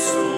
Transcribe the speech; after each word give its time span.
Yes, 0.00 0.29